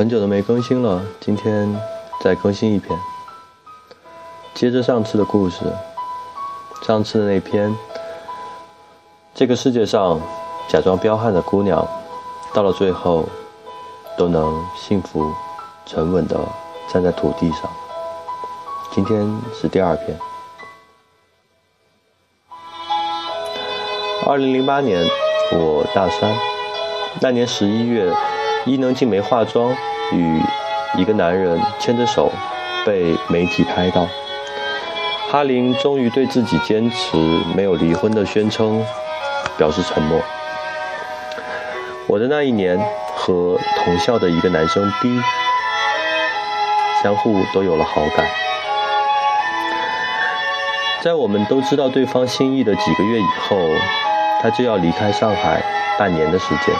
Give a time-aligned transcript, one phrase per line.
[0.00, 1.78] 很久都没更新了，今天
[2.22, 2.98] 再更新一篇，
[4.54, 5.56] 接着上次的故事。
[6.86, 7.76] 上次的那篇，
[9.34, 10.18] 这个世界上
[10.70, 11.86] 假装彪悍的姑娘，
[12.54, 13.28] 到了最后
[14.16, 15.30] 都能幸福、
[15.84, 16.40] 沉稳的
[16.88, 17.70] 站在土地上。
[18.92, 20.18] 今天是第二篇。
[24.26, 25.06] 二零零八年，
[25.52, 26.34] 我大三，
[27.20, 28.10] 那年十一月。
[28.66, 29.74] 伊能静没化妆，
[30.12, 30.40] 与
[30.96, 32.30] 一个男人牵着手，
[32.84, 34.06] 被媒体拍到。
[35.30, 37.16] 哈林终于对自己坚持
[37.54, 38.84] 没有离婚的宣称
[39.56, 40.20] 表示沉默。
[42.06, 42.78] 我的那一年
[43.14, 45.08] 和同校的一个男生 B
[47.02, 48.26] 相互都有了好感。
[51.00, 53.56] 在我们都知道对方心意的几个月以后，
[54.42, 55.62] 他就要离开上海
[55.98, 56.74] 半年的时间。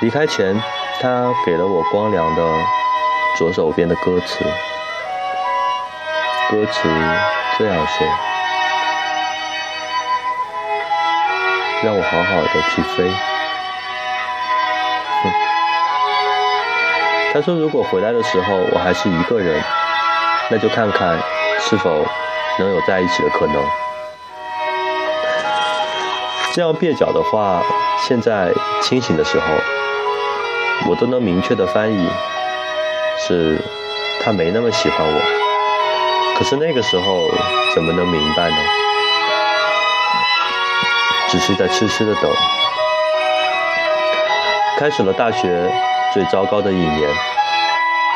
[0.00, 0.54] 离开前，
[1.00, 2.42] 他给了我光良的
[3.36, 4.44] 左手边的歌词，
[6.48, 6.88] 歌词
[7.58, 8.06] 这样说
[11.82, 13.10] ：“让我好好的去飞。”
[17.34, 19.60] 他说：“如果回来的时候我还是一个人，
[20.48, 21.18] 那就看看
[21.58, 22.06] 是否
[22.60, 23.60] 能有在一起的可能。”
[26.58, 27.62] 这样蹩脚的话，
[28.00, 29.46] 现在清醒的时候。
[30.88, 32.08] 我都能明确的翻译，
[33.16, 33.56] 是
[34.20, 35.20] 他没那么喜欢我。
[36.36, 37.30] 可是那个时候
[37.76, 38.56] 怎么能明白呢？
[41.28, 42.28] 只是在痴痴的等。
[44.80, 45.70] 开始了大学
[46.12, 47.08] 最糟糕的一年，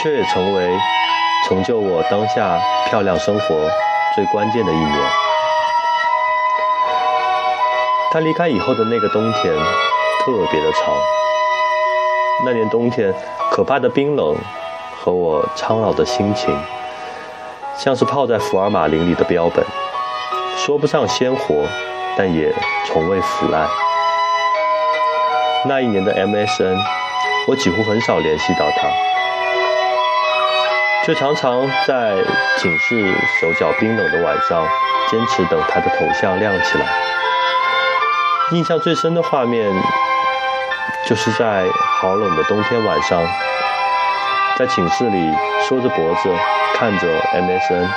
[0.00, 0.70] 却也成为
[1.48, 2.56] 成就我当下
[2.88, 3.68] 漂亮生活
[4.14, 5.27] 最关键的一年。
[8.10, 10.94] 他离开以后的那个冬天，特别的长。
[12.46, 13.12] 那年冬天，
[13.50, 14.34] 可怕的冰冷
[14.96, 16.56] 和我苍老的心情，
[17.76, 19.62] 像是泡在福尔马林里的标本，
[20.56, 21.66] 说不上鲜活，
[22.16, 22.50] 但也
[22.86, 23.68] 从未腐烂。
[25.66, 26.78] 那一年的 MSN，
[27.46, 28.88] 我几乎很少联系到他，
[31.04, 32.14] 却常常在
[32.56, 34.66] 寝室手脚冰冷的晚上，
[35.10, 36.86] 坚持等他的头像亮起来。
[38.52, 39.72] 印象最深的画面。
[41.06, 43.22] 就是在好冷的冬天晚上，
[44.58, 45.32] 在寝室里
[45.66, 46.28] 缩着脖子
[46.74, 47.88] 看着 MSN，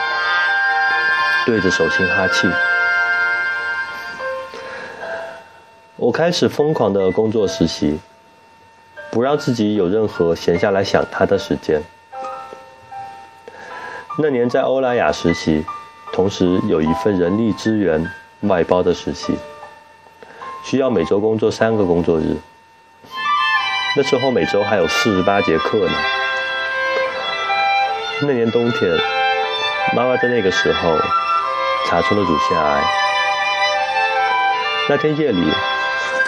[1.46, 2.50] 对着手心哈气。
[5.98, 8.00] 我开始疯狂的工作实习，
[9.10, 11.82] 不让自己有任何闲下来想他的时间。
[14.18, 15.66] 那年在欧莱雅实习，
[16.14, 18.10] 同时有一份人力资源
[18.42, 19.38] 外包的实习，
[20.64, 22.38] 需要每周工作三个工作日。
[23.96, 25.92] 那时候每周还有四十八节课呢。
[28.22, 28.98] 那年冬天，
[29.96, 30.98] 妈妈在那个时候
[31.88, 32.84] 查出了乳腺癌。
[34.90, 35.52] 那天夜里，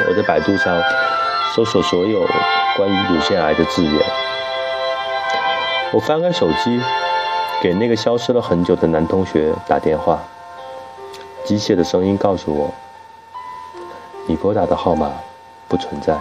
[0.07, 0.81] 我在百度上
[1.55, 2.25] 搜索所有
[2.75, 3.93] 关于乳腺癌的字眼。
[5.91, 6.81] 我翻开手机，
[7.61, 10.19] 给那个消失了很久的男同学打电话。
[11.45, 12.73] 机械的声音告诉我
[14.27, 15.13] ：“你拨打的号码
[15.67, 16.17] 不存在。”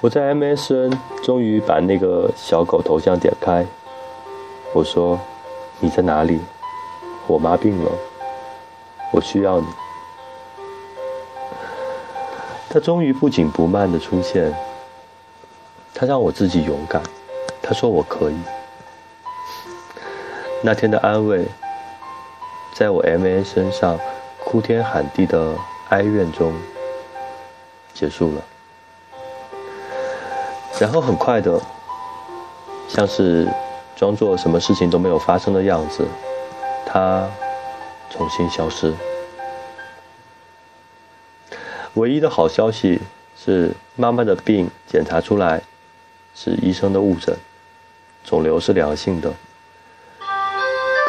[0.00, 3.66] 我在 MSN 终于把那个小狗头像点开，
[4.72, 5.18] 我说
[5.80, 6.40] ：“你在哪里？
[7.26, 7.90] 我妈病了，
[9.12, 9.66] 我需要你。”
[12.70, 14.54] 他终于不紧不慢的出现，
[15.92, 17.02] 他让我自己勇敢，
[17.60, 18.38] 他说我可以。
[20.62, 21.44] 那天的安慰，
[22.74, 23.98] 在我 MA 身上
[24.50, 25.54] 哭天喊地的
[25.90, 26.54] 哀怨中
[27.92, 28.42] 结束了。
[30.80, 31.60] 然后很快的，
[32.88, 33.46] 像是
[33.94, 36.08] 装作什么事情都没有发生的样子，
[36.86, 37.28] 他
[38.08, 38.94] 重新消失。
[41.92, 43.02] 唯一的好消息
[43.36, 45.60] 是，妈妈的病检查出来
[46.34, 47.36] 是医生的误诊，
[48.24, 49.30] 肿瘤是良性的，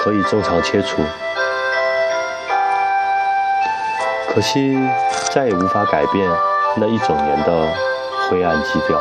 [0.04, 1.02] 可以正常切除。
[4.40, 4.74] 可惜
[5.34, 6.26] 再也无法改变
[6.78, 7.68] 那一整年的
[8.30, 8.98] 灰暗基调。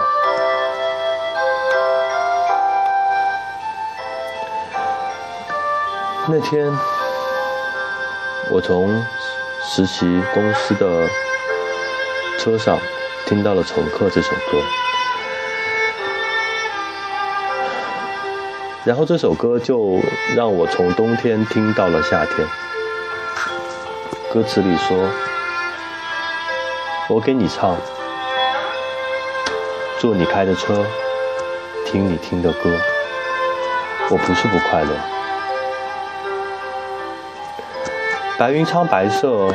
[6.27, 6.69] 那天，
[8.51, 9.01] 我从
[9.63, 11.09] 实习公司的
[12.41, 12.77] 车上
[13.25, 14.59] 听到了《乘客》这首歌，
[18.85, 20.01] 然后这首歌就
[20.35, 22.45] 让我从冬天听到了夏天。
[24.39, 24.97] 歌词里说
[27.11, 27.75] ：“我给你唱，
[29.99, 30.87] 坐你开的车，
[31.85, 32.71] 听你听的歌。
[34.09, 34.91] 我不是不快乐。
[38.39, 39.53] 白云苍白色，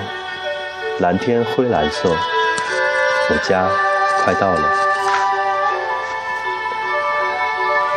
[0.99, 3.69] 蓝天灰蓝色，我家
[4.25, 4.61] 快到了。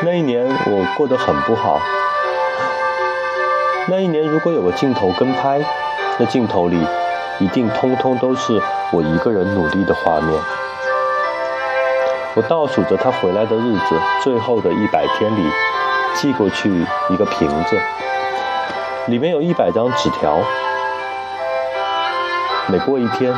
[0.05, 1.83] 那一年我过得很不好。
[3.89, 5.61] 那一年如果有个镜头跟拍，
[6.19, 6.79] 那镜头里
[7.39, 8.61] 一定通通都是
[8.93, 10.41] 我一个人努力的画面。
[12.35, 15.51] 我倒数着他回来的日子，最后的一百天里，
[16.15, 17.81] 寄过去一个瓶子，
[19.07, 20.39] 里面有一百张纸条。
[22.69, 23.35] 每过一天，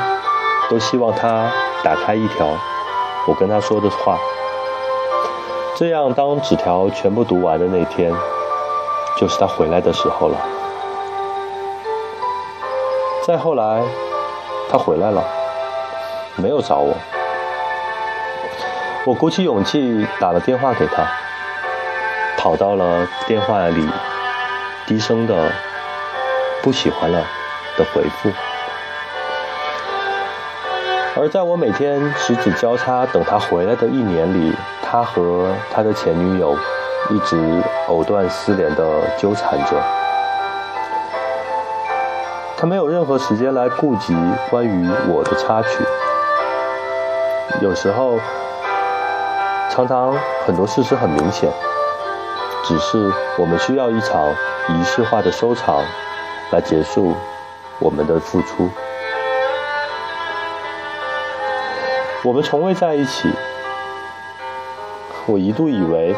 [0.70, 1.50] 都希望他
[1.84, 2.48] 打开一条，
[3.26, 4.18] 我跟他说的话。
[5.76, 8.12] 这样，当纸条全部读完的那天，
[9.16, 10.36] 就是他回来的时候了。
[13.28, 13.82] 再后来，
[14.70, 15.22] 他回来了，
[16.36, 16.94] 没有找我。
[19.04, 21.06] 我鼓起勇气打了电话给他，
[22.38, 23.86] 跑到了电话里
[24.86, 25.52] 低声的
[26.64, 27.18] “不喜欢了”
[27.76, 28.30] 的回复。
[31.20, 36.56] 而在我每天十指交叉等他回来的一年里，他和他的前女友
[37.10, 38.86] 一直藕断丝连的
[39.18, 39.76] 纠缠着。
[42.60, 44.12] 他没有任何时间来顾及
[44.50, 45.68] 关于我的插曲。
[47.60, 48.18] 有时候，
[49.70, 50.12] 常常
[50.44, 51.48] 很多事实很明显，
[52.64, 54.28] 只是我们需要一场
[54.70, 55.84] 仪式化的收场，
[56.50, 57.14] 来结束
[57.78, 58.68] 我们的付出。
[62.24, 63.30] 我们从未在一起。
[65.26, 66.16] 我一度以为，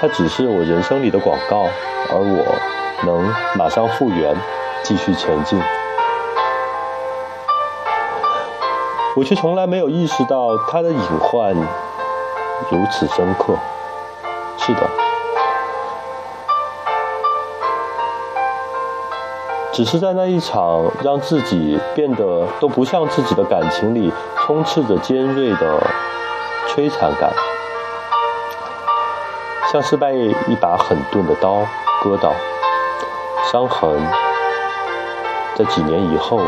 [0.00, 1.68] 它只是我人生里的广告，
[2.10, 2.44] 而我
[3.06, 4.34] 能马上复原，
[4.84, 5.60] 继续前进。
[9.16, 11.52] 我却从来没有意识到它的隐患
[12.70, 13.54] 如此深刻。
[14.58, 14.80] 是的，
[19.72, 24.12] 只是在那一场让自己变得都不像自己的感情里。
[24.46, 25.80] 充斥着尖锐的
[26.68, 27.32] 摧残感，
[29.72, 30.14] 像是被
[30.46, 31.66] 一把很钝的刀
[32.02, 32.34] 割到，
[33.50, 33.90] 伤痕
[35.56, 36.40] 在几年以后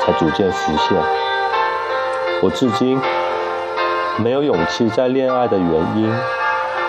[0.00, 0.96] 才逐渐浮现。
[2.42, 3.00] 我至今
[4.18, 6.14] 没有勇气再恋爱的原因，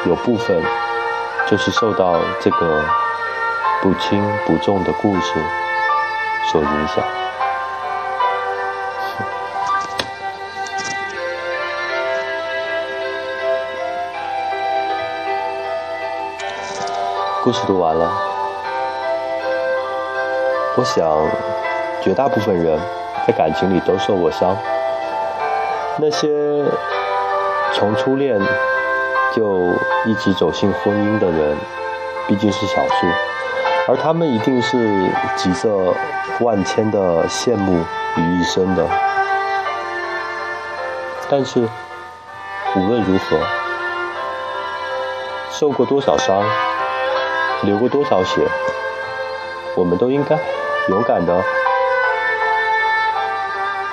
[0.06, 0.62] 有部分
[1.48, 2.84] 就是受到这个
[3.82, 5.34] 不轻不重的故事
[6.52, 7.04] 所影响。
[17.44, 18.12] 故事读完了，
[20.78, 21.10] 我想，
[22.02, 22.78] 绝大部分人
[23.26, 24.58] 在感情里都受过伤。
[25.98, 26.30] 那些
[27.72, 28.38] 从初恋
[29.34, 29.70] 就
[30.06, 31.56] 一直走进婚姻的人，
[32.28, 33.08] 毕竟是少数，
[33.88, 35.94] 而他们一定是集着
[36.42, 37.82] 万千的羡慕
[38.18, 38.86] 于一身的。
[41.30, 41.62] 但是，
[42.76, 43.38] 无论如何，
[45.50, 46.44] 受过多少伤。
[47.64, 48.46] 流过多少血，
[49.76, 50.38] 我们都应该
[50.88, 51.36] 勇敢的、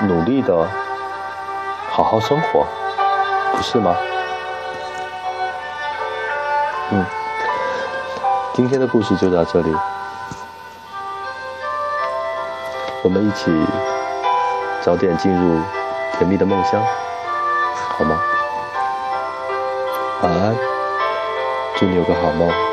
[0.03, 0.69] 努力的
[1.91, 2.67] 好好生活，
[3.57, 3.97] 不是吗？
[6.91, 7.03] 嗯，
[8.53, 9.75] 今天的故事就到这里，
[13.03, 13.51] 我们一起
[14.83, 15.63] 早点进入
[16.19, 16.83] 甜蜜的梦乡，
[17.97, 18.21] 好吗？
[20.23, 20.55] 晚安，
[21.77, 22.72] 祝你有个好梦。